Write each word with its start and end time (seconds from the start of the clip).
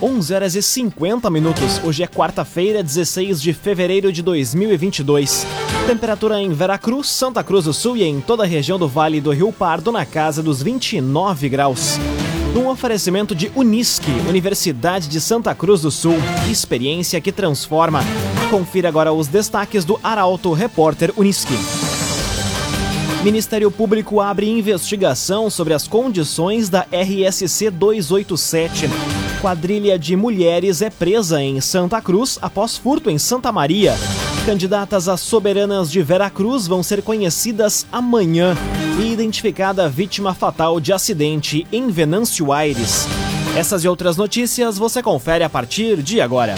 11 0.00 0.34
horas 0.34 0.54
e 0.54 0.62
50 0.62 1.28
minutos. 1.28 1.80
Hoje 1.82 2.02
é 2.02 2.06
quarta-feira, 2.06 2.82
16 2.82 3.42
de 3.42 3.52
fevereiro 3.52 4.12
de 4.12 4.22
2022. 4.22 5.44
Temperatura 5.86 6.40
em 6.40 6.50
Veracruz, 6.50 7.08
Santa 7.08 7.42
Cruz 7.42 7.64
do 7.64 7.72
Sul 7.72 7.96
e 7.96 8.04
em 8.04 8.20
toda 8.20 8.44
a 8.44 8.46
região 8.46 8.78
do 8.78 8.86
Vale 8.86 9.20
do 9.20 9.32
Rio 9.32 9.52
Pardo 9.52 9.90
na 9.90 10.06
casa 10.06 10.42
dos 10.42 10.62
29 10.62 11.48
graus. 11.48 11.98
Um 12.54 12.68
oferecimento 12.68 13.34
de 13.34 13.50
Unisque, 13.56 14.10
Universidade 14.28 15.08
de 15.08 15.20
Santa 15.20 15.54
Cruz 15.54 15.82
do 15.82 15.90
Sul. 15.90 16.16
Experiência 16.50 17.20
que 17.20 17.32
transforma. 17.32 18.00
Confira 18.50 18.88
agora 18.88 19.12
os 19.12 19.26
destaques 19.26 19.84
do 19.84 19.98
Arauto 20.02 20.52
Repórter 20.52 21.12
Unisque. 21.16 21.54
Ministério 23.24 23.68
Público 23.68 24.20
abre 24.20 24.48
investigação 24.48 25.50
sobre 25.50 25.74
as 25.74 25.88
condições 25.88 26.68
da 26.68 26.86
RSC 26.92 27.68
287. 27.70 28.88
Quadrilha 29.40 29.96
de 29.96 30.16
mulheres 30.16 30.82
é 30.82 30.90
presa 30.90 31.40
em 31.40 31.60
Santa 31.60 32.02
Cruz 32.02 32.38
após 32.42 32.76
furto 32.76 33.08
em 33.08 33.18
Santa 33.18 33.52
Maria. 33.52 33.94
Candidatas 34.44 35.08
a 35.08 35.16
soberanas 35.16 35.90
de 35.92 36.02
Veracruz 36.02 36.66
vão 36.66 36.82
ser 36.82 37.02
conhecidas 37.02 37.86
amanhã. 37.92 38.56
E 38.98 39.12
identificada 39.12 39.88
vítima 39.88 40.34
fatal 40.34 40.80
de 40.80 40.92
acidente 40.92 41.64
em 41.70 41.88
Venâncio 41.88 42.52
Aires. 42.52 43.06
Essas 43.56 43.84
e 43.84 43.88
outras 43.88 44.16
notícias 44.16 44.76
você 44.76 45.00
confere 45.00 45.44
a 45.44 45.48
partir 45.48 46.02
de 46.02 46.20
agora. 46.20 46.56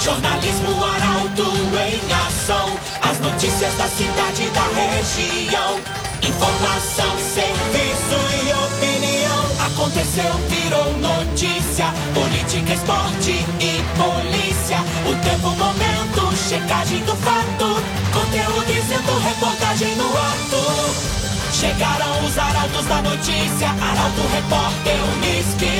Jornalismo 0.00 0.84
Arauto 0.84 1.42
em 1.42 2.12
ação. 2.26 2.78
As 3.02 3.20
notícias 3.20 3.74
da 3.74 3.86
cidade 3.88 4.48
da 4.54 4.66
região. 4.68 5.80
Informação, 6.22 7.18
serviço. 7.18 8.25
Aconteceu, 9.86 10.32
virou 10.48 10.98
notícia. 10.98 11.86
Política, 12.12 12.74
esporte 12.74 13.30
e 13.60 13.80
polícia. 13.94 14.78
O 15.08 15.14
tempo, 15.22 15.50
momento, 15.50 16.36
checagem 16.36 17.04
do 17.04 17.14
fato. 17.14 17.80
Conteúdo 18.12 18.66
dizendo, 18.66 19.16
reportagem 19.20 19.94
no 19.94 20.06
ato. 20.06 20.58
Chegaram 21.52 22.26
os 22.26 22.36
arautos 22.36 22.84
da 22.86 23.00
notícia. 23.00 23.68
Arauto, 23.68 24.22
repórter, 24.34 24.96
Unisque. 25.18 25.70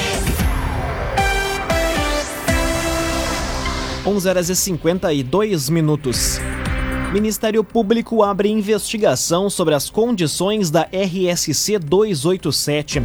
11 4.07 4.29
horas 4.29 4.49
e 4.49 4.55
52 4.55 5.69
minutos. 5.69 6.39
Ministério 7.13 7.65
Público 7.65 8.23
abre 8.23 8.49
investigação 8.49 9.51
sobre 9.51 9.75
as 9.75 9.91
condições 9.91 10.71
da 10.71 10.83
RSC 10.93 11.81
287. 11.81 13.03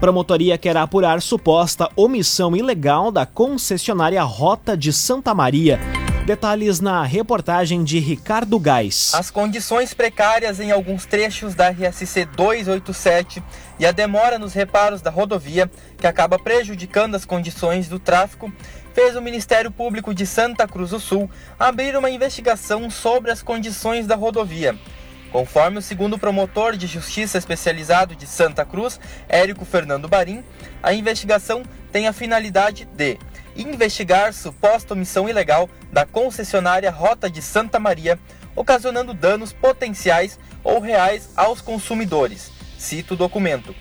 Promotoria 0.00 0.58
quer 0.58 0.76
apurar 0.76 1.22
suposta 1.22 1.88
omissão 1.96 2.54
ilegal 2.54 3.10
da 3.10 3.24
concessionária 3.24 4.22
Rota 4.22 4.76
de 4.76 4.92
Santa 4.92 5.32
Maria. 5.34 5.78
Detalhes 6.26 6.80
na 6.80 7.02
reportagem 7.04 7.84
de 7.84 7.98
Ricardo 7.98 8.58
Gás. 8.58 9.12
As 9.14 9.30
condições 9.30 9.94
precárias 9.94 10.58
em 10.58 10.70
alguns 10.70 11.06
trechos 11.06 11.54
da 11.54 11.68
RSC 11.68 12.24
287 12.26 13.42
e 13.78 13.86
a 13.86 13.92
demora 13.92 14.38
nos 14.38 14.52
reparos 14.52 15.02
da 15.02 15.10
rodovia, 15.10 15.70
que 15.98 16.06
acaba 16.06 16.38
prejudicando 16.38 17.14
as 17.14 17.24
condições 17.24 17.88
do 17.88 17.98
tráfego, 17.98 18.52
fez 18.94 19.16
o 19.16 19.22
Ministério 19.22 19.70
Público 19.70 20.14
de 20.14 20.26
Santa 20.26 20.66
Cruz 20.66 20.90
do 20.90 21.00
Sul 21.00 21.30
abrir 21.58 21.96
uma 21.96 22.10
investigação 22.10 22.88
sobre 22.88 23.30
as 23.30 23.42
condições 23.42 24.06
da 24.06 24.16
rodovia. 24.16 24.74
Conforme 25.34 25.78
o 25.78 25.82
segundo 25.82 26.16
promotor 26.16 26.76
de 26.76 26.86
justiça 26.86 27.36
especializado 27.36 28.14
de 28.14 28.24
Santa 28.24 28.64
Cruz, 28.64 29.00
Érico 29.28 29.64
Fernando 29.64 30.06
Barim, 30.06 30.44
a 30.80 30.94
investigação 30.94 31.64
tem 31.90 32.06
a 32.06 32.12
finalidade 32.12 32.84
de 32.84 33.18
investigar 33.56 34.32
suposta 34.32 34.94
omissão 34.94 35.28
ilegal 35.28 35.68
da 35.90 36.06
concessionária 36.06 36.88
Rota 36.88 37.28
de 37.28 37.42
Santa 37.42 37.80
Maria, 37.80 38.16
ocasionando 38.54 39.12
danos 39.12 39.52
potenciais 39.52 40.38
ou 40.62 40.78
reais 40.78 41.28
aos 41.34 41.60
consumidores. 41.60 42.52
Cito 42.78 43.14
o 43.14 43.16
documento. 43.16 43.74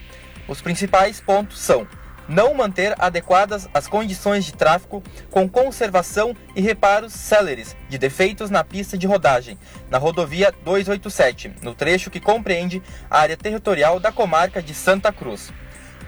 Os 0.48 0.60
principais 0.60 1.22
pontos 1.22 1.60
são 1.60 1.88
não 2.34 2.54
manter 2.56 2.96
adequadas 2.98 3.70
as 3.74 3.88
condições 3.88 4.44
de 4.44 4.54
tráfego 4.54 5.04
com 5.30 5.48
conservação 5.48 6.36
e 6.56 6.62
reparos 6.62 7.14
céleres 7.14 7.76
de 7.88 7.98
defeitos 7.98 8.50
na 8.50 8.64
pista 8.64 8.98
de 8.98 9.06
rodagem, 9.06 9.58
na 9.90 10.00
rodovia 10.00 10.52
287, 10.64 11.54
no 11.62 11.76
trecho 11.76 12.10
que 12.10 12.20
compreende 12.20 12.82
a 13.10 13.20
área 13.20 13.38
territorial 13.38 14.00
da 14.00 14.12
comarca 14.12 14.64
de 14.64 14.74
Santa 14.74 15.14
Cruz. 15.14 15.54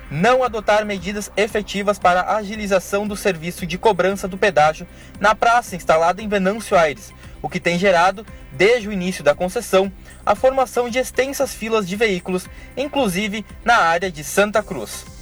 Não 0.09 0.44
adotar 0.44 0.86
medidas 0.86 1.31
efetivas 1.38 2.00
para 2.00 2.22
a 2.22 2.38
agilização 2.38 3.07
do 3.07 3.16
serviço 3.16 3.66
de 3.66 3.78
cobrança 3.78 4.28
do 4.28 4.38
pedágio 4.38 4.88
na 5.19 5.36
praça 5.36 5.75
instalada 5.75 6.22
em 6.22 6.28
Venâncio 6.28 6.78
Aires, 6.78 7.13
o 7.42 7.50
que 7.50 7.59
tem 7.59 7.78
gerado, 7.78 8.25
desde 8.52 8.88
o 8.88 8.92
início 8.92 9.24
da 9.24 9.36
concessão, 9.36 9.92
a 10.25 10.34
formação 10.34 10.90
de 10.90 10.97
extensas 10.97 11.53
filas 11.53 11.88
de 11.88 11.96
veículos, 11.96 12.47
inclusive 12.75 13.46
na 13.63 13.78
área 13.78 14.12
de 14.12 14.24
Santa 14.24 14.63
Cruz. 14.63 15.15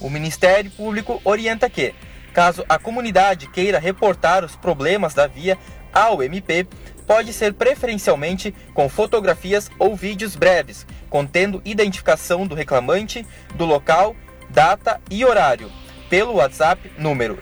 O 0.00 0.08
Ministério 0.08 0.70
Público 0.70 1.20
orienta 1.24 1.68
que, 1.68 1.94
caso 2.32 2.64
a 2.68 2.78
comunidade 2.78 3.48
queira 3.48 3.78
reportar 3.78 4.44
os 4.44 4.56
problemas 4.56 5.14
da 5.14 5.26
via 5.26 5.58
ao 5.92 6.22
MP, 6.22 6.66
pode 7.06 7.32
ser 7.32 7.54
preferencialmente 7.54 8.54
com 8.72 8.88
fotografias 8.88 9.68
ou 9.78 9.96
vídeos 9.96 10.36
breves, 10.36 10.86
contendo 11.08 11.60
identificação 11.64 12.46
do 12.46 12.54
reclamante, 12.54 13.26
do 13.56 13.66
local, 13.66 14.14
data 14.48 15.00
e 15.10 15.24
horário, 15.24 15.70
pelo 16.08 16.36
WhatsApp 16.36 16.92
número 16.96 17.38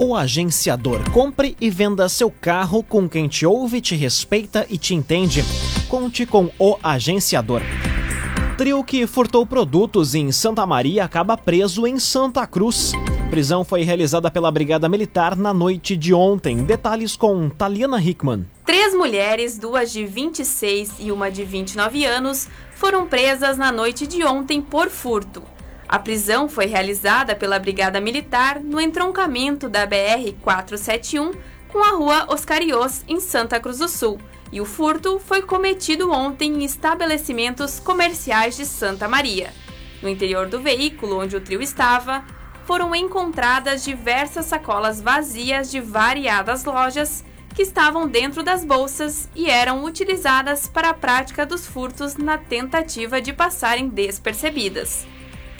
O 0.03 0.15
agenciador. 0.15 1.11
Compre 1.11 1.55
e 1.61 1.69
venda 1.69 2.09
seu 2.09 2.31
carro 2.31 2.81
com 2.81 3.07
quem 3.07 3.27
te 3.27 3.45
ouve, 3.45 3.79
te 3.79 3.95
respeita 3.95 4.65
e 4.67 4.75
te 4.75 4.95
entende. 4.95 5.43
Conte 5.87 6.25
com 6.25 6.49
o 6.57 6.75
agenciador. 6.81 7.61
Trio 8.57 8.83
que 8.83 9.05
furtou 9.05 9.45
produtos 9.45 10.15
em 10.15 10.31
Santa 10.31 10.65
Maria 10.65 11.03
acaba 11.03 11.37
preso 11.37 11.85
em 11.85 11.99
Santa 11.99 12.47
Cruz. 12.47 12.93
Prisão 13.29 13.63
foi 13.63 13.83
realizada 13.83 14.31
pela 14.31 14.49
Brigada 14.49 14.89
Militar 14.89 15.35
na 15.35 15.53
noite 15.53 15.95
de 15.95 16.15
ontem. 16.15 16.63
Detalhes 16.63 17.15
com 17.15 17.47
Taliana 17.47 18.01
Hickman. 18.01 18.47
Três 18.65 18.95
mulheres, 18.95 19.59
duas 19.59 19.91
de 19.91 20.03
26 20.03 20.93
e 20.99 21.11
uma 21.11 21.29
de 21.29 21.43
29 21.43 22.05
anos, 22.05 22.49
foram 22.73 23.05
presas 23.05 23.55
na 23.55 23.71
noite 23.71 24.07
de 24.07 24.23
ontem 24.23 24.63
por 24.63 24.89
furto. 24.89 25.43
A 25.91 25.99
prisão 25.99 26.47
foi 26.47 26.67
realizada 26.67 27.35
pela 27.35 27.59
Brigada 27.59 27.99
Militar 27.99 28.61
no 28.61 28.79
entroncamento 28.79 29.67
da 29.67 29.85
BR-471 29.85 31.35
com 31.67 31.83
a 31.83 31.89
rua 31.89 32.27
Oscarios, 32.29 33.03
em 33.09 33.19
Santa 33.19 33.59
Cruz 33.59 33.79
do 33.79 33.89
Sul, 33.89 34.17
e 34.53 34.61
o 34.61 34.65
furto 34.65 35.19
foi 35.19 35.41
cometido 35.41 36.09
ontem 36.09 36.53
em 36.53 36.63
estabelecimentos 36.63 37.77
comerciais 37.77 38.55
de 38.55 38.65
Santa 38.65 39.05
Maria. 39.05 39.53
No 40.01 40.07
interior 40.07 40.47
do 40.47 40.61
veículo 40.61 41.19
onde 41.19 41.35
o 41.35 41.41
trio 41.41 41.61
estava, 41.61 42.23
foram 42.65 42.95
encontradas 42.95 43.83
diversas 43.83 44.45
sacolas 44.45 45.01
vazias 45.01 45.69
de 45.69 45.81
variadas 45.81 46.63
lojas 46.63 47.21
que 47.53 47.63
estavam 47.63 48.07
dentro 48.07 48.43
das 48.43 48.63
bolsas 48.63 49.27
e 49.35 49.49
eram 49.49 49.83
utilizadas 49.83 50.67
para 50.67 50.91
a 50.91 50.93
prática 50.93 51.45
dos 51.45 51.67
furtos 51.67 52.15
na 52.15 52.37
tentativa 52.37 53.19
de 53.19 53.33
passarem 53.33 53.89
despercebidas. 53.89 55.05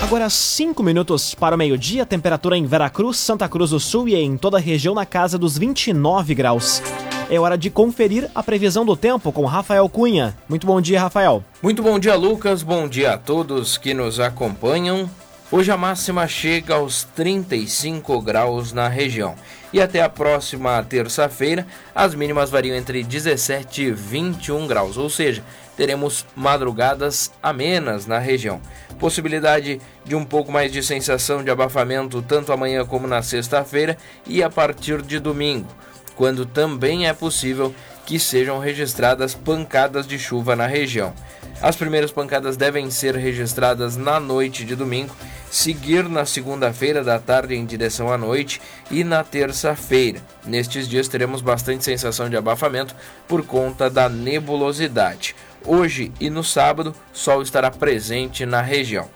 Agora 0.00 0.30
5 0.30 0.80
minutos 0.80 1.34
para 1.34 1.56
o 1.56 1.58
meio-dia, 1.58 2.06
temperatura 2.06 2.56
em 2.56 2.64
Veracruz, 2.64 3.16
Santa 3.16 3.48
Cruz 3.48 3.70
do 3.70 3.80
Sul 3.80 4.08
e 4.08 4.14
em 4.14 4.36
toda 4.36 4.58
a 4.58 4.60
região 4.60 4.94
na 4.94 5.04
casa 5.04 5.36
dos 5.36 5.58
29 5.58 6.36
graus. 6.36 6.80
É 7.28 7.40
hora 7.40 7.58
de 7.58 7.68
conferir 7.68 8.30
a 8.32 8.44
previsão 8.44 8.86
do 8.86 8.96
tempo 8.96 9.32
com 9.32 9.44
Rafael 9.44 9.88
Cunha. 9.88 10.38
Muito 10.48 10.68
bom 10.68 10.80
dia, 10.80 11.00
Rafael. 11.00 11.42
Muito 11.60 11.82
bom 11.82 11.98
dia, 11.98 12.14
Lucas. 12.14 12.62
Bom 12.62 12.86
dia 12.86 13.14
a 13.14 13.18
todos 13.18 13.76
que 13.76 13.92
nos 13.92 14.20
acompanham. 14.20 15.10
Hoje 15.48 15.70
a 15.70 15.76
máxima 15.76 16.26
chega 16.26 16.74
aos 16.74 17.04
35 17.14 18.20
graus 18.20 18.72
na 18.72 18.88
região. 18.88 19.36
E 19.72 19.80
até 19.80 20.02
a 20.02 20.08
próxima 20.08 20.82
terça-feira, 20.82 21.64
as 21.94 22.16
mínimas 22.16 22.50
variam 22.50 22.76
entre 22.76 23.04
17 23.04 23.82
e 23.82 23.92
21 23.92 24.66
graus, 24.66 24.96
ou 24.96 25.08
seja, 25.08 25.44
teremos 25.76 26.26
madrugadas 26.34 27.30
amenas 27.40 28.08
na 28.08 28.18
região. 28.18 28.60
Possibilidade 28.98 29.80
de 30.04 30.16
um 30.16 30.24
pouco 30.24 30.50
mais 30.50 30.72
de 30.72 30.82
sensação 30.82 31.44
de 31.44 31.50
abafamento 31.50 32.20
tanto 32.22 32.52
amanhã 32.52 32.84
como 32.84 33.06
na 33.06 33.22
sexta-feira 33.22 33.96
e 34.26 34.42
a 34.42 34.50
partir 34.50 35.00
de 35.00 35.20
domingo, 35.20 35.68
quando 36.16 36.44
também 36.44 37.06
é 37.06 37.12
possível 37.12 37.72
que 38.06 38.20
sejam 38.20 38.60
registradas 38.60 39.34
pancadas 39.34 40.06
de 40.06 40.18
chuva 40.18 40.54
na 40.54 40.66
região. 40.66 41.12
As 41.60 41.74
primeiras 41.74 42.12
pancadas 42.12 42.56
devem 42.56 42.88
ser 42.90 43.16
registradas 43.16 43.96
na 43.96 44.20
noite 44.20 44.64
de 44.64 44.76
domingo, 44.76 45.14
seguir 45.50 46.08
na 46.08 46.24
segunda-feira 46.24 47.02
da 47.02 47.18
tarde 47.18 47.54
em 47.54 47.66
direção 47.66 48.12
à 48.12 48.16
noite 48.16 48.60
e 48.90 49.02
na 49.02 49.24
terça-feira. 49.24 50.20
Nestes 50.46 50.86
dias 50.86 51.08
teremos 51.08 51.42
bastante 51.42 51.82
sensação 51.82 52.30
de 52.30 52.36
abafamento 52.36 52.94
por 53.26 53.44
conta 53.44 53.90
da 53.90 54.08
nebulosidade. 54.08 55.34
Hoje 55.64 56.12
e 56.20 56.30
no 56.30 56.44
sábado, 56.44 56.94
sol 57.12 57.42
estará 57.42 57.70
presente 57.72 58.46
na 58.46 58.62
região 58.62 59.08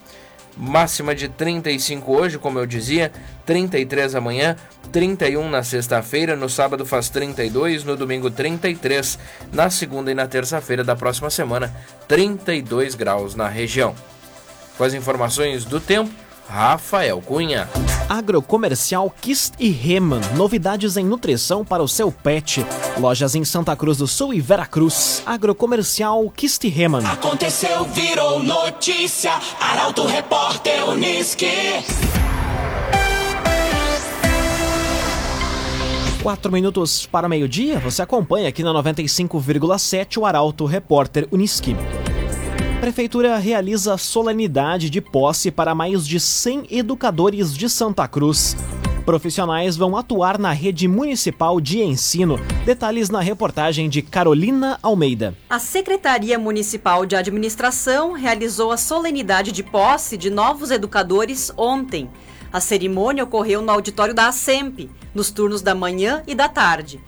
máxima 0.60 1.14
de 1.14 1.28
35 1.28 2.12
hoje, 2.12 2.38
como 2.38 2.58
eu 2.58 2.66
dizia, 2.66 3.10
33 3.46 4.14
amanhã, 4.14 4.56
31 4.92 5.48
na 5.48 5.62
sexta-feira, 5.62 6.36
no 6.36 6.48
sábado 6.48 6.84
faz 6.84 7.08
32, 7.08 7.82
no 7.82 7.96
domingo 7.96 8.30
33, 8.30 9.18
na 9.52 9.70
segunda 9.70 10.10
e 10.12 10.14
na 10.14 10.26
terça-feira 10.26 10.84
da 10.84 10.94
próxima 10.94 11.30
semana, 11.30 11.74
32 12.06 12.94
graus 12.94 13.34
na 13.34 13.48
região. 13.48 13.94
Com 14.76 14.84
as 14.84 14.92
informações 14.92 15.64
do 15.64 15.80
tempo, 15.80 16.10
Rafael 16.50 17.22
Cunha. 17.22 17.68
Agrocomercial 18.08 19.14
Kist 19.20 19.54
e 19.56 19.70
Reman. 19.70 20.20
Novidades 20.36 20.96
em 20.96 21.04
nutrição 21.04 21.64
para 21.64 21.80
o 21.80 21.86
seu 21.86 22.10
pet. 22.10 22.66
Lojas 22.98 23.36
em 23.36 23.44
Santa 23.44 23.76
Cruz 23.76 23.98
do 23.98 24.08
Sul 24.08 24.34
e 24.34 24.40
Veracruz. 24.40 25.22
Agrocomercial 25.24 26.28
Kist 26.30 26.64
e 26.64 26.68
Reman. 26.68 27.06
Aconteceu, 27.06 27.84
virou 27.84 28.42
notícia. 28.42 29.32
Arauto 29.60 30.04
Repórter 30.04 30.88
Uniski. 30.88 31.46
Quatro 36.20 36.50
minutos 36.50 37.06
para 37.06 37.28
meio-dia, 37.28 37.78
você 37.78 38.02
acompanha 38.02 38.48
aqui 38.48 38.62
na 38.62 38.72
95,7 38.74 40.18
o 40.18 40.26
Arauto 40.26 40.66
Repórter 40.66 41.26
Uniski. 41.30 41.74
Prefeitura 42.80 43.36
realiza 43.36 43.98
solenidade 43.98 44.88
de 44.88 45.02
posse 45.02 45.50
para 45.50 45.74
mais 45.74 46.06
de 46.06 46.18
100 46.18 46.66
educadores 46.70 47.54
de 47.54 47.68
Santa 47.68 48.08
Cruz. 48.08 48.56
Profissionais 49.04 49.76
vão 49.76 49.94
atuar 49.94 50.38
na 50.38 50.50
rede 50.52 50.88
municipal 50.88 51.60
de 51.60 51.82
ensino. 51.82 52.40
Detalhes 52.64 53.10
na 53.10 53.20
reportagem 53.20 53.86
de 53.86 54.00
Carolina 54.00 54.78
Almeida. 54.82 55.36
A 55.50 55.58
Secretaria 55.58 56.38
Municipal 56.38 57.04
de 57.04 57.14
Administração 57.14 58.12
realizou 58.12 58.72
a 58.72 58.78
solenidade 58.78 59.52
de 59.52 59.62
posse 59.62 60.16
de 60.16 60.30
novos 60.30 60.70
educadores 60.70 61.52
ontem. 61.58 62.08
A 62.50 62.60
cerimônia 62.60 63.24
ocorreu 63.24 63.60
no 63.60 63.70
auditório 63.70 64.14
da 64.14 64.28
ASEMP, 64.28 64.88
nos 65.14 65.30
turnos 65.30 65.60
da 65.60 65.74
manhã 65.74 66.22
e 66.26 66.34
da 66.34 66.48
tarde. 66.48 66.98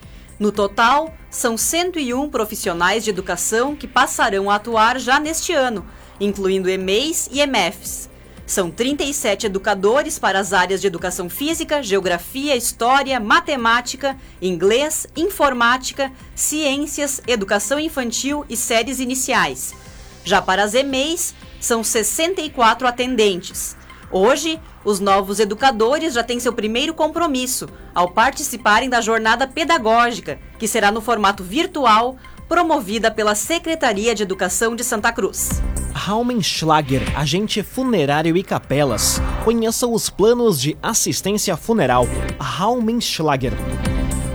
No 0.43 0.51
total, 0.51 1.15
são 1.31 1.57
101 1.57 2.29
profissionais 2.29 3.05
de 3.05 3.11
educação 3.11 3.77
que 3.77 3.87
passarão 3.87 4.51
a 4.51 4.57
atuar 4.57 4.99
já 4.99 5.21
neste 5.21 5.53
ano, 5.53 5.87
incluindo 6.19 6.69
EMEIs 6.69 7.29
e 7.31 7.41
EMEFs. 7.41 8.11
São 8.45 8.69
37 8.69 9.47
educadores 9.47 10.19
para 10.19 10.41
as 10.41 10.53
áreas 10.53 10.81
de 10.81 10.89
educação 10.89 11.31
física, 11.31 11.81
geografia, 11.81 12.57
história, 12.57 13.21
matemática, 13.21 14.19
inglês, 14.43 15.07
informática, 15.15 16.11
ciências, 16.35 17.23
educação 17.29 17.79
infantil 17.79 18.45
e 18.49 18.57
séries 18.57 18.99
iniciais. 18.99 19.73
Já 20.25 20.43
para 20.43 20.65
as 20.65 20.75
EMEIs, 20.75 21.37
são 21.61 21.85
64 21.85 22.89
atendentes. 22.89 23.77
Hoje, 24.13 24.61
os 24.85 25.01
novos 25.01 25.41
educadores 25.41 26.13
já 26.13 26.23
têm 26.23 26.39
seu 26.39 26.53
primeiro 26.53 26.93
compromisso 26.93 27.67
ao 27.95 28.11
participarem 28.11 28.91
da 28.91 29.01
jornada 29.01 29.49
pedagógica, 29.49 30.39
que 30.59 30.69
será 30.69 30.93
no 30.93 31.01
formato 31.01 31.43
virtual, 31.43 32.19
promovida 32.47 33.11
pela 33.11 33.35
Secretaria 33.35 34.15
de 34.15 34.23
Educação 34.23 34.77
de 34.77 34.85
Santa 34.85 35.11
Cruz. 35.11 35.63
Raumenschlager, 35.95 37.19
agente 37.19 37.63
funerário 37.63 38.37
e 38.37 38.43
capelas. 38.43 39.19
Conheça 39.45 39.87
os 39.87 40.11
planos 40.11 40.61
de 40.61 40.77
assistência 40.83 41.57
funeral. 41.57 42.07
Raumenschlager. 42.39 43.55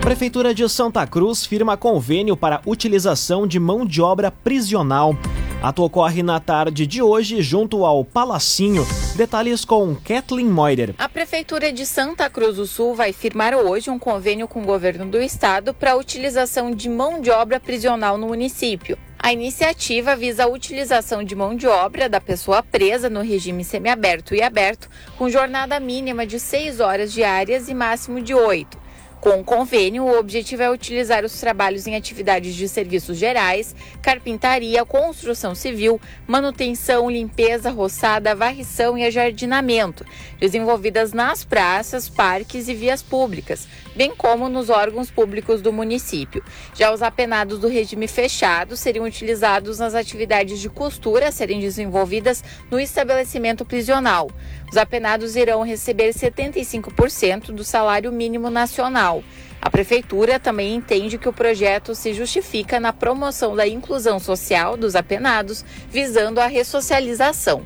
Prefeitura 0.02 0.56
de 0.56 0.68
Santa 0.68 1.06
Cruz 1.06 1.46
firma 1.46 1.78
convênio 1.78 2.36
para 2.36 2.62
utilização 2.66 3.46
de 3.46 3.60
mão 3.60 3.86
de 3.86 4.02
obra 4.02 4.32
prisional. 4.32 5.16
Ato 5.62 5.84
ocorre 5.84 6.22
na 6.22 6.40
tarde 6.40 6.86
de 6.86 7.02
hoje 7.02 7.42
junto 7.42 7.84
ao 7.84 8.06
Palacinho. 8.06 8.86
Detalhes 9.16 9.66
com 9.66 9.96
Kathleen 9.96 10.46
Moider. 10.46 10.94
A 11.00 11.10
Prefeitura 11.10 11.74
de 11.74 11.84
Santa 11.84 12.30
Cruz 12.30 12.58
do 12.58 12.68
Sul 12.68 12.94
vai 12.94 13.12
firmar 13.12 13.56
hoje 13.56 13.90
um 13.90 13.98
convênio 13.98 14.48
com 14.48 14.62
o 14.62 14.66
governo 14.66 15.08
do 15.08 15.20
estado 15.20 15.74
para 15.74 15.94
a 15.94 15.96
utilização 15.96 16.70
de 16.70 16.88
mão 16.88 17.20
de 17.20 17.32
obra 17.32 17.60
prisional 17.60 18.20
no 18.20 18.28
município. 18.28 19.00
A 19.18 19.34
iniciativa 19.34 20.16
visa 20.16 20.44
a 20.44 20.48
utilização 20.48 21.24
de 21.24 21.36
mão 21.36 21.56
de 21.56 21.66
obra 21.66 22.08
da 22.08 22.22
pessoa 22.22 22.62
presa 22.62 23.10
no 23.10 23.22
regime 23.22 23.64
semiaberto 23.64 24.36
e 24.36 24.44
aberto, 24.44 24.88
com 25.18 25.28
jornada 25.28 25.80
mínima 25.80 26.24
de 26.26 26.40
6 26.40 26.80
horas 26.80 27.12
diárias 27.12 27.68
e 27.68 27.74
máximo 27.74 28.22
de 28.22 28.36
8. 28.36 28.87
Com 29.20 29.40
o 29.40 29.44
convênio, 29.44 30.04
o 30.04 30.20
objetivo 30.20 30.62
é 30.62 30.70
utilizar 30.70 31.26
os 31.26 31.40
trabalhos 31.40 31.88
em 31.88 31.96
atividades 31.96 32.54
de 32.54 32.70
serviços 32.70 33.18
gerais, 33.18 33.76
carpintaria, 34.00 34.86
construção 34.86 35.56
civil, 35.56 36.00
manutenção, 36.28 37.10
limpeza, 37.10 37.72
roçada, 37.72 38.36
varrição 38.36 38.96
e 38.96 39.04
ajardinamento, 39.04 40.06
desenvolvidas 40.40 41.14
nas 41.14 41.44
praças, 41.44 42.08
parques 42.08 42.68
e 42.68 42.76
vias 42.76 43.02
públicas, 43.02 43.68
bem 43.96 44.16
como 44.16 44.48
nos 44.48 44.70
órgãos 44.70 45.10
públicos 45.10 45.64
do 45.64 45.74
município. 45.74 46.44
Já 46.76 46.94
os 46.94 47.02
apenados 47.02 47.58
do 47.58 47.68
regime 47.68 48.08
fechado 48.08 48.78
seriam 48.78 49.04
utilizados 49.06 49.80
nas 49.80 49.96
atividades 49.96 50.60
de 50.60 50.70
costura 50.70 51.30
a 51.30 51.32
serem 51.32 51.60
desenvolvidas 51.60 52.44
no 52.70 52.80
estabelecimento 52.80 53.66
prisional. 53.66 54.30
Os 54.70 54.78
apenados 54.78 55.36
irão 55.36 55.64
receber 55.64 56.14
75% 56.14 57.52
do 57.52 57.64
salário 57.64 58.12
mínimo 58.12 58.50
nacional. 58.50 59.24
A 59.62 59.70
Prefeitura 59.70 60.40
também 60.40 60.76
entende 60.76 61.18
que 61.18 61.28
o 61.28 61.34
projeto 61.34 61.96
se 61.96 62.14
justifica 62.14 62.80
na 62.80 62.94
promoção 62.94 63.56
da 63.56 63.68
inclusão 63.68 64.20
social 64.20 64.78
dos 64.78 64.96
apenados, 64.96 65.66
visando 65.90 66.40
a 66.40 66.48
ressocialização. 66.48 67.66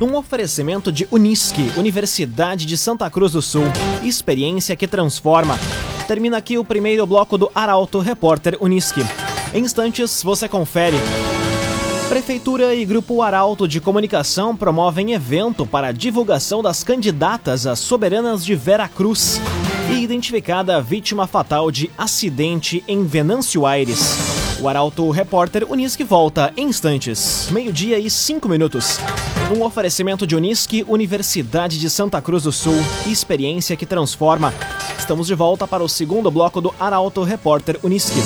Num 0.00 0.14
oferecimento 0.14 0.92
de 0.92 1.08
Unisque, 1.10 1.72
Universidade 1.76 2.64
de 2.64 2.76
Santa 2.78 3.10
Cruz 3.10 3.32
do 3.32 3.42
Sul, 3.42 3.64
experiência 4.02 4.76
que 4.76 4.86
transforma. 4.86 5.58
Termina 6.06 6.38
aqui 6.38 6.56
o 6.56 6.64
primeiro 6.64 7.04
bloco 7.06 7.36
do 7.36 7.50
Arauto 7.54 7.98
Repórter 7.98 8.56
Unisque. 8.60 9.02
Em 9.52 9.62
instantes, 9.62 10.22
você 10.22 10.48
confere. 10.48 10.96
Prefeitura 12.08 12.74
e 12.74 12.86
Grupo 12.86 13.20
Arauto 13.20 13.68
de 13.68 13.82
Comunicação 13.82 14.56
promovem 14.56 15.12
evento 15.12 15.66
para 15.66 15.92
divulgação 15.92 16.62
das 16.62 16.82
candidatas 16.82 17.66
às 17.66 17.78
soberanas 17.80 18.42
de 18.42 18.54
Vera 18.54 18.88
Cruz 18.88 19.38
e 19.92 20.02
identificada 20.02 20.80
vítima 20.80 21.26
fatal 21.26 21.70
de 21.70 21.90
acidente 21.98 22.82
em 22.88 23.04
Venâncio 23.04 23.66
Aires. 23.66 24.16
O 24.58 24.68
Arauto 24.68 25.10
Repórter 25.10 25.70
Unisque 25.70 26.02
volta 26.02 26.50
em 26.56 26.68
instantes, 26.68 27.48
meio-dia 27.50 27.98
e 27.98 28.08
cinco 28.08 28.48
minutos. 28.48 28.98
Um 29.54 29.62
oferecimento 29.62 30.26
de 30.26 30.34
Unisque, 30.34 30.86
Universidade 30.88 31.78
de 31.78 31.90
Santa 31.90 32.22
Cruz 32.22 32.44
do 32.44 32.52
Sul, 32.52 32.76
experiência 33.06 33.76
que 33.76 33.84
transforma. 33.84 34.54
Estamos 34.98 35.26
de 35.26 35.34
volta 35.34 35.66
para 35.66 35.84
o 35.84 35.88
segundo 35.88 36.30
bloco 36.30 36.58
do 36.58 36.74
Arauto 36.80 37.22
Repórter 37.22 37.78
Unisque. 37.82 38.20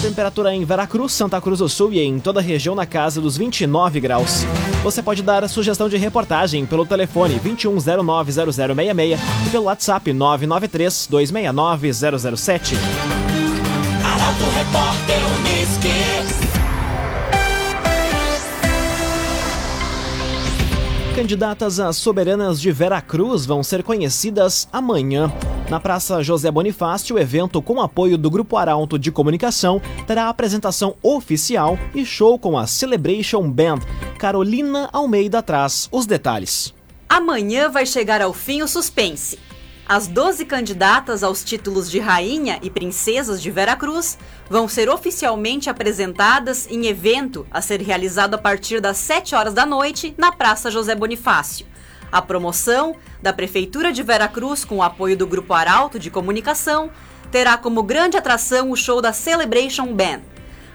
Temperatura 0.00 0.54
em 0.54 0.64
Veracruz, 0.64 1.12
Santa 1.12 1.40
Cruz 1.40 1.58
do 1.58 1.68
Sul 1.68 1.92
e 1.92 2.00
em 2.00 2.20
toda 2.20 2.38
a 2.38 2.42
região 2.42 2.74
na 2.74 2.86
casa 2.86 3.20
dos 3.20 3.36
29 3.36 3.98
graus. 4.00 4.44
Você 4.82 5.02
pode 5.02 5.22
dar 5.22 5.42
a 5.42 5.48
sugestão 5.48 5.88
de 5.88 5.96
reportagem 5.96 6.64
pelo 6.64 6.86
telefone 6.86 7.40
21090066 7.40 9.18
e 9.46 9.50
pelo 9.50 9.64
WhatsApp 9.64 10.12
993 10.12 11.08
269 11.10 11.92
007. 11.92 12.76
Arauto 14.04 14.44
Repórter 14.56 15.27
Candidatas 21.18 21.80
a 21.80 21.92
soberanas 21.92 22.60
de 22.60 22.70
Veracruz 22.70 23.44
vão 23.44 23.60
ser 23.60 23.82
conhecidas 23.82 24.68
amanhã. 24.72 25.32
Na 25.68 25.80
Praça 25.80 26.22
José 26.22 26.48
Bonifácio, 26.48 27.16
o 27.16 27.18
evento, 27.18 27.60
com 27.60 27.80
apoio 27.80 28.16
do 28.16 28.30
Grupo 28.30 28.56
Arauto 28.56 28.96
de 28.96 29.10
Comunicação, 29.10 29.82
terá 30.06 30.28
apresentação 30.28 30.94
oficial 31.02 31.76
e 31.92 32.06
show 32.06 32.38
com 32.38 32.56
a 32.56 32.68
Celebration 32.68 33.50
Band. 33.50 33.80
Carolina 34.16 34.88
Almeida 34.92 35.42
traz 35.42 35.88
os 35.90 36.06
detalhes. 36.06 36.72
Amanhã 37.08 37.68
vai 37.68 37.84
chegar 37.84 38.22
ao 38.22 38.32
fim 38.32 38.62
o 38.62 38.68
suspense. 38.68 39.40
As 39.88 40.06
12 40.06 40.44
candidatas 40.44 41.22
aos 41.22 41.42
títulos 41.42 41.90
de 41.90 41.98
rainha 41.98 42.58
e 42.60 42.68
princesas 42.68 43.40
de 43.40 43.50
Veracruz 43.50 44.18
vão 44.46 44.68
ser 44.68 44.90
oficialmente 44.90 45.70
apresentadas 45.70 46.66
em 46.70 46.88
evento 46.88 47.46
a 47.50 47.62
ser 47.62 47.80
realizado 47.80 48.34
a 48.34 48.38
partir 48.38 48.82
das 48.82 48.98
7 48.98 49.34
horas 49.34 49.54
da 49.54 49.64
noite 49.64 50.14
na 50.18 50.30
Praça 50.30 50.70
José 50.70 50.94
Bonifácio. 50.94 51.66
A 52.12 52.20
promoção 52.20 52.96
da 53.22 53.32
Prefeitura 53.32 53.90
de 53.90 54.02
Veracruz, 54.02 54.62
com 54.62 54.76
o 54.76 54.82
apoio 54.82 55.16
do 55.16 55.26
Grupo 55.26 55.54
Arauto 55.54 55.98
de 55.98 56.10
Comunicação, 56.10 56.90
terá 57.30 57.56
como 57.56 57.82
grande 57.82 58.18
atração 58.18 58.70
o 58.70 58.76
show 58.76 59.00
da 59.00 59.14
Celebration 59.14 59.94
Band. 59.94 60.20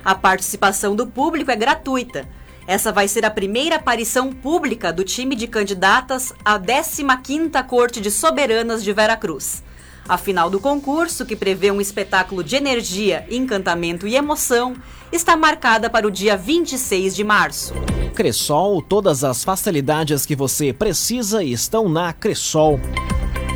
A 0.04 0.16
participação 0.16 0.96
do 0.96 1.06
público 1.06 1.52
é 1.52 1.56
gratuita 1.56 2.28
essa 2.68 2.92
vai 2.92 3.08
ser 3.08 3.26
a 3.26 3.32
primeira 3.32 3.76
aparição 3.76 4.32
pública 4.32 4.92
do 4.92 5.04
time 5.04 5.36
de 5.36 5.48
candidatas 5.48 6.34
à 6.44 6.60
15ª 6.60 7.66
Corte 7.66 8.00
de 8.00 8.10
Soberanas 8.10 8.84
de 8.84 8.94
Veracruz. 8.94 9.64
A 10.08 10.18
final 10.18 10.50
do 10.50 10.60
concurso, 10.60 11.26
que 11.26 11.36
prevê 11.36 11.72
um 11.72 11.80
espetáculo 11.80 12.44
de 12.44 12.56
energia, 12.56 13.26
encantamento 13.30 14.06
e 14.06 14.16
emoção, 14.16 14.76
está 15.12 15.38
marcada 15.38 15.90
para 15.90 16.08
o 16.08 16.12
dia 16.12 16.36
26 16.36 17.16
de 17.16 17.24
março. 17.24 17.74
Cressol, 18.14 18.82
todas 18.82 19.24
as 19.24 19.44
facilidades 19.44 20.26
que 20.26 20.36
você 20.36 20.74
precisa 20.74 21.44
estão 21.44 21.88
na 21.88 22.12
Cressol. 22.12 22.80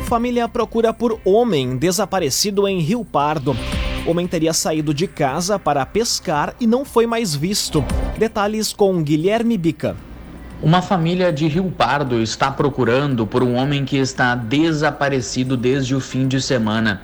Família 0.06 0.48
procura 0.48 0.92
por 0.92 1.20
homem 1.22 1.76
desaparecido 1.76 2.66
em 2.66 2.80
Rio 2.80 3.04
Pardo 3.04 3.54
homem 4.06 4.26
teria 4.26 4.52
saído 4.52 4.94
de 4.94 5.06
casa 5.06 5.58
para 5.58 5.84
pescar 5.84 6.54
e 6.60 6.66
não 6.66 6.84
foi 6.84 7.06
mais 7.06 7.34
visto. 7.34 7.84
Detalhes 8.18 8.72
com 8.72 9.02
Guilherme 9.02 9.56
Bica. 9.58 9.96
Uma 10.62 10.82
família 10.82 11.32
de 11.32 11.46
Rio 11.46 11.70
Pardo 11.70 12.20
está 12.20 12.50
procurando 12.50 13.26
por 13.26 13.42
um 13.42 13.54
homem 13.54 13.84
que 13.84 13.96
está 13.96 14.34
desaparecido 14.34 15.56
desde 15.56 15.94
o 15.94 16.00
fim 16.00 16.26
de 16.26 16.40
semana. 16.40 17.02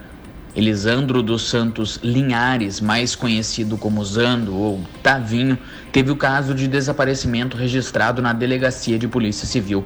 Elisandro 0.57 1.21
dos 1.23 1.49
Santos 1.49 1.99
Linhares, 2.03 2.81
mais 2.81 3.17
conhecido 3.17 3.77
como 3.77 4.05
Zando 4.05 4.57
ou 4.57 4.81
Tavinho, 5.03 5.59
teve 5.91 6.13
o 6.13 6.17
caso 6.17 6.55
de 6.55 6.69
desaparecimento 6.69 7.57
registrado 7.57 8.23
na 8.23 8.33
Delegacia 8.33 8.97
de 8.99 9.09
Polícia 9.09 9.47
Civil. 9.47 9.85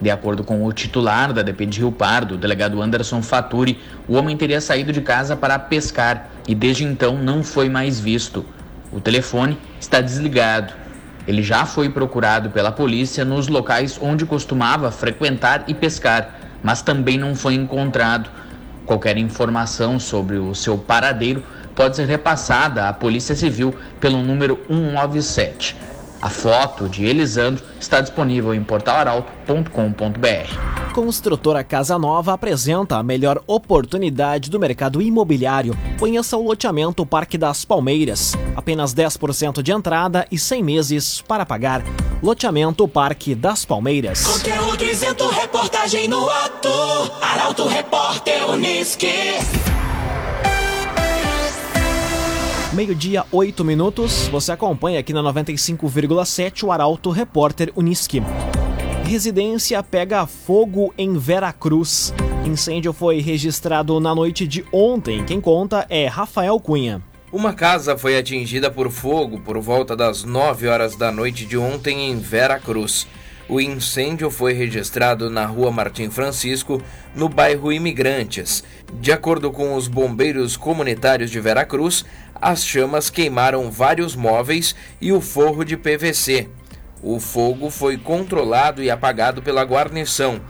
De 0.00 0.10
acordo 0.10 0.42
com 0.42 0.64
o 0.64 0.72
titular 0.72 1.30
da 1.32 1.42
DP 1.42 1.66
de 1.66 1.80
Rio 1.80 1.92
Pardo, 1.92 2.34
o 2.34 2.38
delegado 2.38 2.80
Anderson 2.80 3.20
Faturi, 3.20 3.78
o 4.08 4.14
homem 4.14 4.34
teria 4.34 4.60
saído 4.60 4.92
de 4.92 5.02
casa 5.02 5.36
para 5.36 5.58
pescar 5.58 6.30
e 6.48 6.54
desde 6.54 6.84
então 6.84 7.18
não 7.18 7.42
foi 7.44 7.68
mais 7.68 8.00
visto. 8.00 8.46
O 8.90 8.98
telefone 8.98 9.58
está 9.78 10.00
desligado. 10.00 10.72
Ele 11.28 11.42
já 11.42 11.66
foi 11.66 11.90
procurado 11.90 12.48
pela 12.48 12.72
polícia 12.72 13.26
nos 13.26 13.46
locais 13.46 13.98
onde 14.00 14.24
costumava 14.24 14.90
frequentar 14.90 15.64
e 15.68 15.74
pescar, 15.74 16.34
mas 16.62 16.80
também 16.80 17.18
não 17.18 17.34
foi 17.34 17.54
encontrado. 17.54 18.30
Qualquer 18.86 19.18
informação 19.18 20.00
sobre 20.00 20.38
o 20.38 20.54
seu 20.54 20.78
paradeiro 20.78 21.44
pode 21.76 21.96
ser 21.96 22.06
repassada 22.06 22.88
à 22.88 22.92
Polícia 22.92 23.34
Civil 23.34 23.74
pelo 24.00 24.22
número 24.22 24.58
197. 24.66 25.89
A 26.22 26.28
foto 26.28 26.86
de 26.86 27.06
Elisandro 27.06 27.64
está 27.80 28.02
disponível 28.02 28.54
em 28.54 28.62
portalaralto.com.br. 28.62 30.92
Construtora 30.92 31.64
Casa 31.64 31.98
Nova 31.98 32.34
apresenta 32.34 32.96
a 32.96 33.02
melhor 33.02 33.42
oportunidade 33.46 34.50
do 34.50 34.60
mercado 34.60 35.00
imobiliário. 35.00 35.74
Conheça 35.98 36.36
o 36.36 36.44
loteamento 36.44 37.06
Parque 37.06 37.38
das 37.38 37.64
Palmeiras. 37.64 38.34
Apenas 38.54 38.92
10% 38.92 39.62
de 39.62 39.72
entrada 39.72 40.26
e 40.30 40.38
100 40.38 40.62
meses 40.62 41.22
para 41.22 41.46
pagar. 41.46 41.82
Loteamento 42.22 42.86
Parque 42.86 43.34
das 43.34 43.64
Palmeiras. 43.64 44.26
Conteúdo 44.26 44.84
isento, 44.84 45.26
reportagem 45.28 46.06
no 46.06 46.28
ato. 46.28 46.68
Arauto 47.22 47.66
Repórter 47.66 48.50
Uniski. 48.50 49.08
Meio-dia, 52.72 53.24
8 53.32 53.64
minutos. 53.64 54.28
Você 54.28 54.52
acompanha 54.52 55.00
aqui 55.00 55.12
na 55.12 55.20
95,7 55.20 56.62
o 56.62 56.70
Arauto 56.70 57.10
Repórter 57.10 57.72
Uniski. 57.74 58.22
Residência 59.04 59.82
pega 59.82 60.24
fogo 60.24 60.94
em 60.96 61.18
Veracruz. 61.18 62.14
Incêndio 62.46 62.92
foi 62.92 63.20
registrado 63.20 63.98
na 63.98 64.14
noite 64.14 64.46
de 64.46 64.64
ontem. 64.72 65.24
Quem 65.24 65.40
conta 65.40 65.84
é 65.90 66.06
Rafael 66.06 66.60
Cunha. 66.60 67.02
Uma 67.32 67.52
casa 67.52 67.98
foi 67.98 68.16
atingida 68.16 68.70
por 68.70 68.88
fogo 68.88 69.40
por 69.40 69.58
volta 69.58 69.96
das 69.96 70.22
9 70.22 70.68
horas 70.68 70.94
da 70.94 71.10
noite 71.10 71.44
de 71.44 71.58
ontem 71.58 72.08
em 72.08 72.20
Veracruz. 72.20 73.04
O 73.50 73.60
incêndio 73.60 74.30
foi 74.30 74.52
registrado 74.52 75.28
na 75.28 75.44
rua 75.44 75.72
Martim 75.72 76.08
Francisco, 76.08 76.80
no 77.16 77.28
bairro 77.28 77.72
Imigrantes. 77.72 78.62
De 79.00 79.10
acordo 79.10 79.50
com 79.50 79.74
os 79.74 79.88
bombeiros 79.88 80.56
comunitários 80.56 81.32
de 81.32 81.40
Veracruz, 81.40 82.04
as 82.40 82.64
chamas 82.64 83.10
queimaram 83.10 83.70
vários 83.70 84.16
móveis 84.16 84.74
e 85.00 85.12
o 85.12 85.20
forro 85.20 85.64
de 85.64 85.76
PVC. 85.76 86.48
O 87.02 87.18
fogo 87.18 87.70
foi 87.70 87.96
controlado 87.96 88.82
e 88.82 88.90
apagado 88.90 89.42
pela 89.42 89.62
guarnição. 89.62 90.40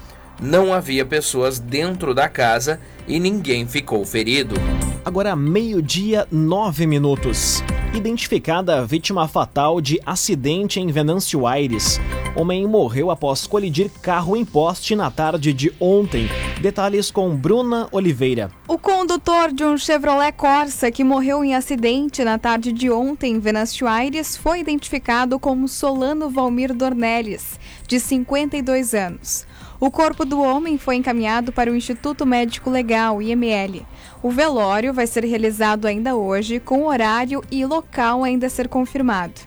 Não 0.40 0.72
havia 0.72 1.04
pessoas 1.04 1.58
dentro 1.58 2.14
da 2.14 2.28
casa 2.28 2.80
e 3.06 3.18
ninguém 3.18 3.66
ficou 3.66 4.04
ferido. 4.04 4.54
Agora, 5.04 5.34
meio-dia, 5.34 6.26
nove 6.30 6.86
minutos. 6.86 7.62
Identificada 7.94 8.78
a 8.78 8.84
vítima 8.84 9.26
fatal 9.26 9.80
de 9.80 10.00
acidente 10.04 10.78
em 10.78 10.88
Venâncio 10.88 11.46
Aires. 11.46 12.00
Homem 12.36 12.66
morreu 12.66 13.10
após 13.10 13.46
colidir 13.46 13.90
carro 14.02 14.36
em 14.36 14.44
poste 14.44 14.94
na 14.94 15.10
tarde 15.10 15.52
de 15.52 15.72
ontem. 15.80 16.28
Detalhes 16.60 17.10
com 17.10 17.34
Bruna 17.34 17.88
Oliveira. 17.90 18.50
O 18.68 18.76
condutor 18.76 19.50
de 19.50 19.64
um 19.64 19.78
Chevrolet 19.78 20.30
Corsa 20.32 20.90
que 20.90 21.02
morreu 21.02 21.42
em 21.42 21.54
acidente 21.54 22.22
na 22.22 22.36
tarde 22.36 22.70
de 22.70 22.90
ontem 22.90 23.32
em 23.32 23.38
Venâncio 23.38 23.88
Aires 23.88 24.36
foi 24.36 24.60
identificado 24.60 25.40
como 25.40 25.66
Solano 25.66 26.28
Valmir 26.28 26.74
Dornelles, 26.74 27.58
de 27.88 27.98
52 27.98 28.92
anos. 28.92 29.46
O 29.80 29.90
corpo 29.90 30.26
do 30.26 30.42
homem 30.42 30.76
foi 30.76 30.96
encaminhado 30.96 31.50
para 31.50 31.72
o 31.72 31.74
Instituto 31.74 32.26
Médico 32.26 32.68
Legal, 32.68 33.22
IML. 33.22 33.86
O 34.22 34.30
velório 34.30 34.92
vai 34.92 35.06
ser 35.06 35.24
realizado 35.24 35.86
ainda 35.86 36.14
hoje, 36.14 36.60
com 36.60 36.84
horário 36.84 37.42
e 37.50 37.64
local 37.64 38.22
ainda 38.22 38.48
a 38.48 38.50
ser 38.50 38.68
confirmado. 38.68 39.40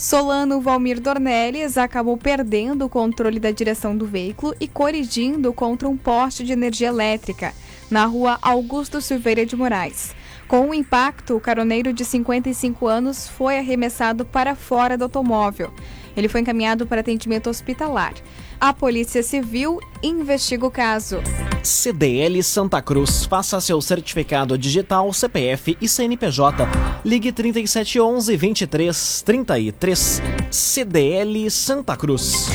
Solano 0.00 0.60
Valmir 0.60 1.00
Dornelles 1.00 1.76
acabou 1.76 2.16
perdendo 2.16 2.84
o 2.84 2.88
controle 2.88 3.40
da 3.40 3.50
direção 3.50 3.96
do 3.96 4.06
veículo 4.06 4.54
e 4.60 4.68
colidindo 4.68 5.52
contra 5.52 5.88
um 5.88 5.96
poste 5.96 6.44
de 6.44 6.52
energia 6.52 6.86
elétrica, 6.86 7.52
na 7.90 8.04
rua 8.04 8.38
Augusto 8.40 9.00
Silveira 9.00 9.44
de 9.44 9.56
Moraes. 9.56 10.14
Com 10.46 10.70
o 10.70 10.74
impacto, 10.74 11.34
o 11.34 11.40
caroneiro 11.40 11.92
de 11.92 12.04
55 12.04 12.86
anos 12.86 13.28
foi 13.28 13.58
arremessado 13.58 14.24
para 14.24 14.54
fora 14.54 14.96
do 14.96 15.02
automóvel. 15.02 15.74
Ele 16.16 16.28
foi 16.28 16.42
encaminhado 16.42 16.86
para 16.86 17.00
atendimento 17.00 17.50
hospitalar. 17.50 18.14
A 18.60 18.72
Polícia 18.72 19.22
Civil 19.22 19.78
investiga 20.02 20.66
o 20.66 20.70
caso. 20.70 21.18
CDL 21.62 22.42
Santa 22.42 22.82
Cruz. 22.82 23.24
Faça 23.24 23.60
seu 23.60 23.80
certificado 23.80 24.58
digital, 24.58 25.12
CPF 25.12 25.78
e 25.80 25.88
CNPJ. 25.88 26.66
Ligue 27.04 27.30
3711 27.30 28.36
2333. 28.36 30.22
CDL 30.50 31.48
Santa 31.50 31.96
Cruz. 31.96 32.48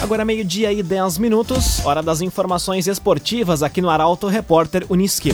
Agora 0.00 0.24
meio-dia 0.24 0.72
e 0.72 0.82
10 0.82 1.18
minutos, 1.18 1.84
hora 1.84 2.02
das 2.02 2.20
informações 2.20 2.86
esportivas 2.86 3.62
aqui 3.62 3.80
no 3.80 3.90
Arauto 3.90 4.28
Repórter 4.28 4.84
Uniski. 4.88 5.30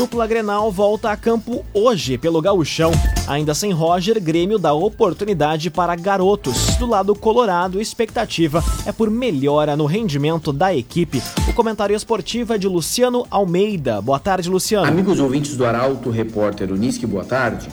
Dupla 0.00 0.26
Grenal 0.26 0.72
volta 0.72 1.10
a 1.10 1.16
campo 1.16 1.62
hoje 1.74 2.16
pelo 2.16 2.40
Gauchão. 2.40 2.90
Ainda 3.28 3.52
sem 3.52 3.70
Roger, 3.70 4.18
Grêmio 4.18 4.58
dá 4.58 4.72
oportunidade 4.72 5.68
para 5.68 5.94
garotos. 5.94 6.74
Do 6.78 6.86
lado 6.86 7.14
colorado, 7.14 7.78
expectativa 7.78 8.64
é 8.86 8.92
por 8.92 9.10
melhora 9.10 9.76
no 9.76 9.84
rendimento 9.84 10.54
da 10.54 10.74
equipe. 10.74 11.22
O 11.46 11.52
comentário 11.52 11.94
esportivo 11.94 12.54
é 12.54 12.56
de 12.56 12.66
Luciano 12.66 13.26
Almeida. 13.30 14.00
Boa 14.00 14.18
tarde, 14.18 14.48
Luciano. 14.48 14.86
Amigos 14.86 15.20
ouvintes 15.20 15.54
do 15.54 15.66
Arauto, 15.66 16.08
repórter 16.08 16.72
Unisque, 16.72 17.04
boa 17.04 17.22
tarde. 17.22 17.68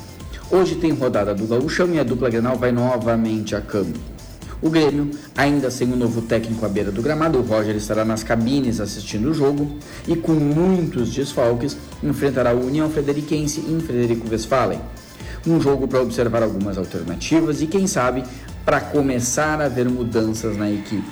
Hoje 0.52 0.76
tem 0.76 0.92
rodada 0.92 1.34
do 1.34 1.48
Gauchão 1.48 1.94
e 1.94 2.00
a 2.00 2.04
dupla 2.04 2.30
Grenal 2.30 2.58
vai 2.58 2.74
novamente 2.74 3.56
a 3.56 3.62
campo. 3.62 4.17
O 4.60 4.72
Grêmio, 4.72 5.12
ainda 5.36 5.70
sem 5.70 5.88
o 5.88 5.94
um 5.94 5.96
novo 5.96 6.24
técnico 6.24 6.66
à 6.66 6.70
beira 6.70 6.92
do 6.92 7.00
gramado, 7.00 7.38
o 7.38 7.44
Roger 7.44 7.76
estará 7.76 8.04
nas 8.04 8.24
cabines 8.24 8.80
assistindo 8.80 9.30
o 9.30 9.34
jogo 9.34 9.78
e 10.08 10.16
com 10.16 10.32
muitos 10.32 11.14
desfalques 11.14 11.78
enfrentará 12.04 12.56
o 12.56 12.66
União 12.66 12.90
Frederiquense 12.90 13.60
em 13.60 13.80
Frederico 13.80 14.28
Westphalen. 14.28 14.80
Um 15.46 15.62
jogo 15.62 15.88
para 15.88 16.02
observar 16.02 16.42
algumas 16.42 16.76
alternativas 16.76 17.62
e 17.62 17.68
quem 17.68 17.86
sabe 17.86 18.24
para 18.66 18.82
começar 18.82 19.62
a 19.62 19.70
ver 19.70 19.88
mudanças 19.88 20.58
na 20.58 20.72
equipe. 20.72 21.06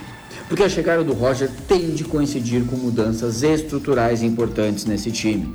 Porque 0.47 0.63
a 0.63 0.69
chegada 0.69 1.03
do 1.03 1.13
Roger 1.13 1.49
tem 1.67 1.91
de 1.91 2.03
coincidir 2.03 2.65
com 2.65 2.75
mudanças 2.75 3.43
estruturais 3.43 4.23
importantes 4.23 4.85
nesse 4.85 5.11
time. 5.11 5.53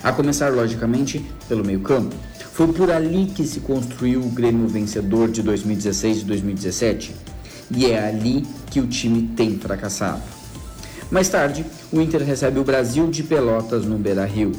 A 0.00 0.12
começar, 0.12 0.52
logicamente, 0.52 1.24
pelo 1.48 1.64
meio-campo. 1.64 2.14
Foi 2.52 2.72
por 2.72 2.90
ali 2.90 3.26
que 3.26 3.44
se 3.44 3.60
construiu 3.60 4.20
o 4.20 4.28
Grêmio 4.28 4.68
vencedor 4.68 5.28
de 5.28 5.42
2016 5.42 6.18
e 6.18 6.24
2017 6.24 7.31
e 7.74 7.86
é 7.86 8.08
ali 8.08 8.44
que 8.70 8.80
o 8.80 8.86
time 8.86 9.30
tem 9.36 9.58
fracassado. 9.58 10.22
Mais 11.10 11.28
tarde, 11.28 11.64
o 11.92 12.00
Inter 12.00 12.22
recebe 12.22 12.58
o 12.58 12.64
Brasil 12.64 13.06
de 13.08 13.22
Pelotas 13.22 13.84
no 13.84 13.98
Beira-Rio. 13.98 14.52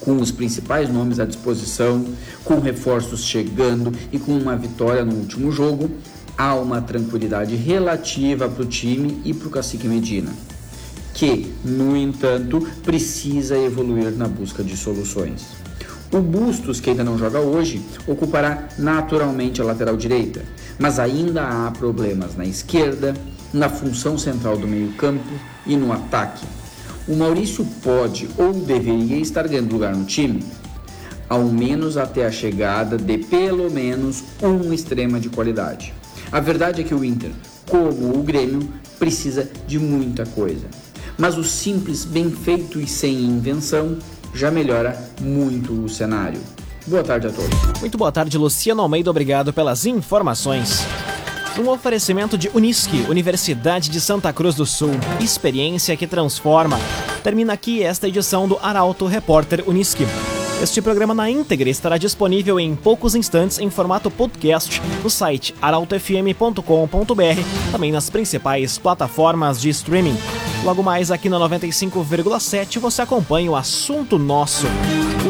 Com 0.00 0.16
os 0.16 0.30
principais 0.30 0.88
nomes 0.88 1.20
à 1.20 1.26
disposição, 1.26 2.06
com 2.44 2.58
reforços 2.58 3.24
chegando 3.24 3.92
e 4.10 4.18
com 4.18 4.32
uma 4.32 4.56
vitória 4.56 5.04
no 5.04 5.14
último 5.14 5.52
jogo, 5.52 5.90
há 6.36 6.54
uma 6.54 6.80
tranquilidade 6.80 7.54
relativa 7.54 8.48
para 8.48 8.62
o 8.62 8.66
time 8.66 9.20
e 9.26 9.34
para 9.34 9.48
o 9.48 9.50
Cacique 9.50 9.86
Medina, 9.86 10.32
que, 11.12 11.52
no 11.62 11.94
entanto, 11.94 12.66
precisa 12.82 13.58
evoluir 13.58 14.12
na 14.12 14.26
busca 14.26 14.64
de 14.64 14.74
soluções. 14.74 15.48
O 16.10 16.20
Bustos, 16.20 16.80
que 16.80 16.90
ainda 16.90 17.04
não 17.04 17.18
joga 17.18 17.38
hoje, 17.38 17.80
ocupará 18.06 18.68
naturalmente 18.78 19.60
a 19.60 19.64
lateral 19.64 19.96
direita, 19.96 20.42
mas 20.80 20.98
ainda 20.98 21.42
há 21.42 21.70
problemas 21.70 22.34
na 22.34 22.46
esquerda, 22.46 23.14
na 23.52 23.68
função 23.68 24.16
central 24.16 24.56
do 24.56 24.66
meio-campo 24.66 25.28
e 25.66 25.76
no 25.76 25.92
ataque. 25.92 26.46
O 27.06 27.14
Maurício 27.14 27.66
pode 27.82 28.28
ou 28.38 28.52
deveria 28.54 29.18
estar 29.18 29.46
ganhando 29.46 29.72
lugar 29.72 29.94
no 29.94 30.06
time, 30.06 30.42
ao 31.28 31.44
menos 31.44 31.98
até 31.98 32.26
a 32.26 32.32
chegada 32.32 32.96
de 32.96 33.18
pelo 33.18 33.70
menos 33.70 34.24
um 34.42 34.72
extrema 34.72 35.20
de 35.20 35.28
qualidade. 35.28 35.92
A 36.32 36.40
verdade 36.40 36.80
é 36.80 36.84
que 36.84 36.94
o 36.94 37.04
Inter, 37.04 37.30
como 37.68 38.18
o 38.18 38.22
Grêmio, 38.22 38.66
precisa 38.98 39.48
de 39.66 39.78
muita 39.78 40.24
coisa. 40.24 40.66
Mas 41.18 41.36
o 41.36 41.44
simples, 41.44 42.06
bem 42.06 42.30
feito 42.30 42.80
e 42.80 42.86
sem 42.86 43.22
invenção 43.22 43.98
já 44.34 44.50
melhora 44.50 44.96
muito 45.20 45.72
o 45.84 45.88
cenário. 45.88 46.40
Boa 46.86 47.02
tarde 47.02 47.28
a 47.28 47.30
todos. 47.30 47.80
Muito 47.80 47.98
boa 47.98 48.12
tarde, 48.12 48.38
Luciano 48.38 48.82
Almeida. 48.82 49.10
Obrigado 49.10 49.52
pelas 49.52 49.86
informações. 49.86 50.86
Um 51.58 51.68
oferecimento 51.68 52.38
de 52.38 52.50
Unisque, 52.54 53.04
Universidade 53.08 53.90
de 53.90 54.00
Santa 54.00 54.32
Cruz 54.32 54.54
do 54.54 54.64
Sul. 54.64 54.92
Experiência 55.20 55.96
que 55.96 56.06
transforma. 56.06 56.78
Termina 57.22 57.52
aqui 57.52 57.82
esta 57.82 58.08
edição 58.08 58.48
do 58.48 58.58
Arauto 58.62 59.06
Repórter 59.06 59.64
Unisque. 59.66 60.06
Este 60.62 60.82
programa 60.82 61.14
na 61.14 61.30
íntegra 61.30 61.70
estará 61.70 61.96
disponível 61.96 62.60
em 62.60 62.76
poucos 62.76 63.14
instantes 63.14 63.58
em 63.58 63.70
formato 63.70 64.10
podcast 64.10 64.80
no 65.02 65.08
site 65.08 65.54
arautofm.com.br, 65.60 67.72
também 67.72 67.90
nas 67.90 68.10
principais 68.10 68.76
plataformas 68.76 69.58
de 69.58 69.70
streaming. 69.70 70.18
Logo 70.62 70.82
mais 70.82 71.10
aqui 71.10 71.30
na 71.30 71.38
95,7 71.38 72.78
você 72.78 73.00
acompanha 73.00 73.50
o 73.50 73.56
assunto 73.56 74.18
nosso. 74.18 74.66